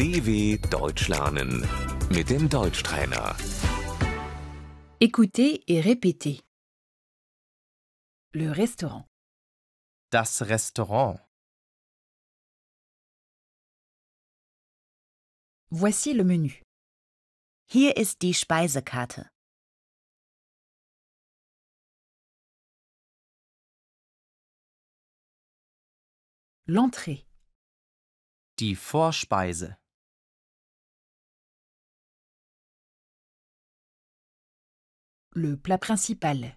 DW 0.00 0.56
Deutsch 0.70 1.08
lernen 1.08 1.60
mit 2.08 2.30
dem 2.30 2.48
Deutschtrainer. 2.48 3.36
Écoutez 4.98 5.62
et 5.66 5.82
répétez. 5.82 6.40
Le 8.32 8.50
restaurant. 8.50 9.04
Das 10.10 10.40
Restaurant. 10.40 11.20
Voici 15.68 16.14
le 16.14 16.24
menu. 16.24 16.62
Hier 17.68 17.98
ist 17.98 18.22
die 18.22 18.32
Speisekarte. 18.32 19.28
L'entrée. 26.66 27.26
Die 28.58 28.74
Vorspeise. 28.74 29.79
Le 35.42 35.56
plat 35.56 35.78
principal. 35.78 36.54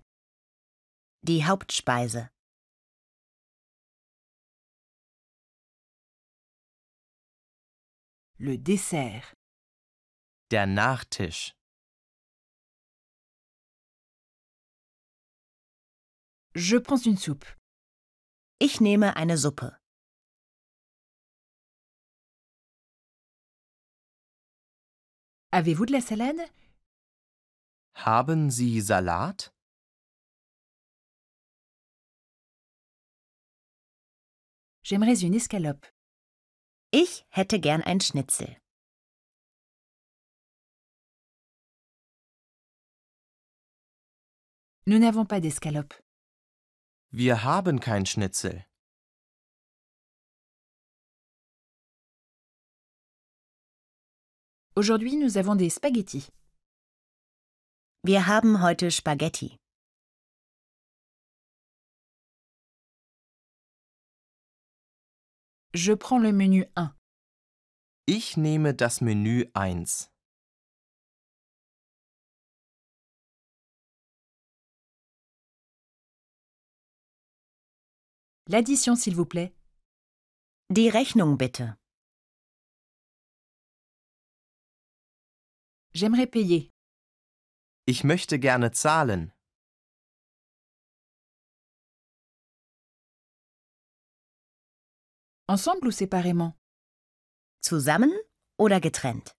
Die 1.22 1.46
Hauptspeise. 1.46 2.28
Le 8.40 8.58
dessert. 8.58 9.34
Der 10.52 10.66
Nachtisch. 10.68 11.54
Je 16.54 16.78
prends 16.78 17.06
une 17.06 17.16
soupe. 17.16 17.46
Ich 18.60 18.82
nehme 18.82 19.16
eine 19.16 19.38
Suppe. 19.38 19.80
Avez-vous 25.54 25.86
de 25.86 25.94
la 25.94 26.02
salade? 26.02 26.42
Haben 27.96 28.50
Sie 28.50 28.82
Salat? 28.82 29.52
J'aimerais 34.84 35.22
une 35.24 35.34
escalope. 35.36 35.88
Ich 36.92 37.26
hätte 37.30 37.60
gern 37.60 37.82
ein 37.82 38.00
Schnitzel. 38.02 38.58
Nous 44.86 45.00
n'avons 45.00 45.26
pas 45.26 45.40
d'escalope. 45.40 45.94
Wir 47.12 47.44
haben 47.44 47.80
kein 47.80 48.06
Schnitzel. 48.06 48.66
Aujourd'hui, 54.76 55.16
nous 55.16 55.38
avons 55.38 55.56
des 55.56 55.70
spaghettis. 55.70 56.28
Wir 58.06 58.28
haben 58.28 58.62
heute 58.62 58.92
Spaghetti. 58.92 59.56
Je 65.74 65.96
prends 65.96 66.20
le 66.20 66.34
menu 66.34 66.66
1. 66.76 66.94
Ich 68.06 68.36
nehme 68.36 68.74
das 68.74 69.00
Menü 69.00 69.50
1. 69.54 70.10
L'addition, 78.50 78.98
s'il 78.98 79.16
vous 79.16 79.26
plaît. 79.26 79.56
Die 80.70 80.90
Rechnung 80.90 81.38
bitte. 81.38 81.78
J'aimerais 85.94 86.28
payer. 86.28 86.73
Ich 87.86 88.06
möchte 88.06 88.40
gerne 88.40 88.72
zahlen. 88.72 89.34
Ensemble 95.48 95.90
ou 95.90 95.92
séparément 95.92 96.54
Zusammen 97.62 98.12
oder 98.58 98.80
getrennt? 98.80 99.36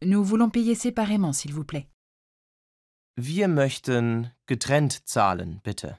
Nous 0.00 0.22
voulons 0.22 0.50
payer 0.50 0.76
séparément, 0.76 1.32
s'il 1.32 1.52
vous 1.52 1.64
plaît. 1.64 1.88
Wir 3.16 3.48
möchten 3.48 4.32
getrennt 4.46 4.92
zahlen, 5.08 5.60
bitte. 5.64 5.98